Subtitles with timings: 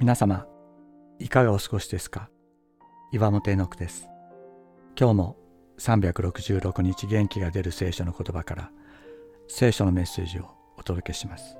[0.00, 0.46] 皆様
[1.18, 2.30] いかがお過ごしですか？
[3.12, 4.08] 岩本絵の句です。
[4.98, 5.36] 今日も
[5.78, 8.70] 366日元気が出る聖書の言葉から
[9.46, 11.58] 聖書のメッセージをお届けします。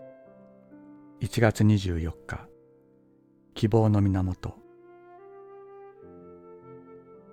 [1.21, 2.49] 1月24日
[3.53, 4.55] 希望の源。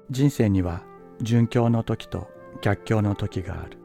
[0.10, 0.84] 人生には
[1.22, 2.28] 順境の時と
[2.62, 3.78] 逆境の時がある。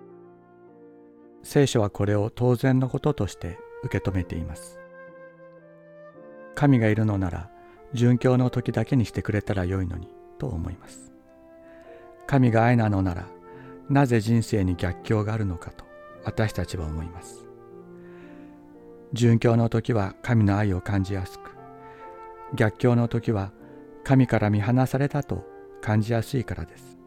[1.45, 4.81] 聖書はこれを当然のこととして受け止めています。
[6.55, 7.51] 神がいるのなら
[7.95, 11.13] 殉教の時だけにしてくれたらよいのにと思います。
[12.27, 13.27] 神が愛なのなら
[13.89, 15.85] なぜ人生に逆境があるのかと
[16.25, 17.47] 私たちは思います。
[19.13, 21.51] 殉教の時は神の愛を感じやすく
[22.55, 23.53] 逆境の時は
[24.05, 25.45] 神から見放されたと
[25.83, 26.99] 感じやすいからです。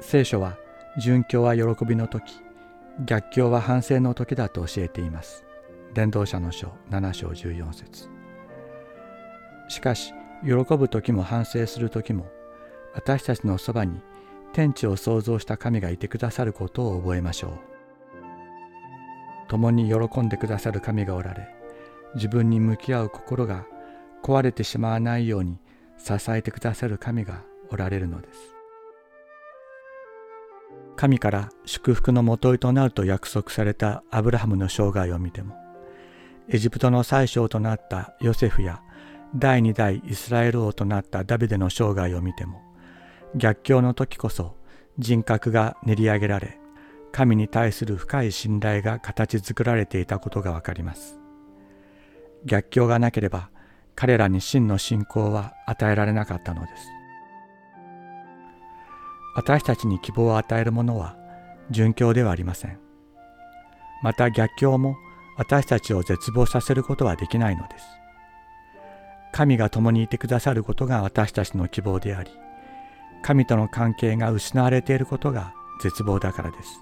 [0.00, 0.58] 聖書は
[0.98, 2.40] 殉教は喜びの時
[3.04, 5.45] 逆境は反省の時だと教えています。
[5.96, 8.10] 伝道者の書7章14節。
[9.70, 10.12] しかし
[10.44, 12.26] 喜ぶ時も反省する時も
[12.94, 14.02] 私たちのそばに
[14.52, 17.50] 天地を創造した神がいてくださることを覚えましょう。
[19.48, 21.48] 共に喜んでくださる神がおられ
[22.14, 23.64] 自分に向き合う心が
[24.22, 25.56] 壊れてしまわないように
[25.96, 28.38] 支えてくださる神がおられるのです。
[30.94, 35.65] 神から祝福のもといとなると約束されたアブラハムの生涯を見ても
[36.48, 38.80] エジプトの宰相となったヨセフや
[39.34, 42.62] 第二代イスラエル王となったダビデの生涯を見ても
[43.34, 44.54] 逆境の時こそ
[44.98, 46.58] 人格が練り上げられ
[47.10, 51.18] 神に対する深い信頼が形作られていたことがわかります。
[52.44, 53.48] 逆境がなければ
[53.94, 56.88] 彼らに真の信仰は与えられなかったのです。
[59.34, 61.16] 私たちに希望を与えるものは
[61.70, 62.78] 殉教ではありません。
[64.02, 64.96] また逆境も
[65.36, 67.84] 私たちを絶望させることはできないのです。
[69.32, 72.30] 神が共にいてくださることが私たちの希望であり、
[73.22, 75.52] 神との関係が失われていることが
[75.82, 76.80] 絶望だからです。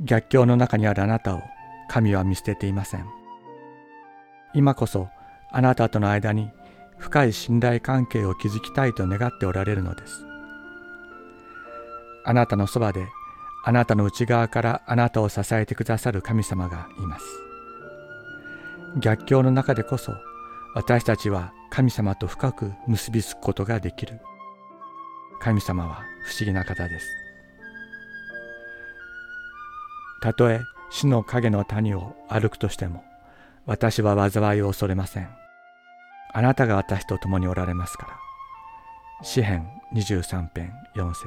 [0.00, 1.42] 逆境の中にあるあなたを
[1.88, 3.06] 神は見捨てていません。
[4.54, 5.08] 今こそ
[5.50, 6.50] あなたとの間に
[6.98, 10.24] 深い信頼関係を築きたいと願っておられるのです。
[12.24, 13.06] あなたのそばで
[13.64, 17.24] あなたの内側からあなたを支えてくださる神様がいます。
[19.00, 20.12] 逆境の中でこそ
[20.74, 24.20] 私たちは神様と深く結びつくことができる。
[25.40, 27.06] 神様は不思議な方です。
[30.22, 33.04] たとえ死の影の谷を歩くとしても
[33.66, 35.28] 私は災いを恐れません。
[36.32, 38.28] あなたが私と共におられますから。
[39.22, 41.26] 詩編23編4節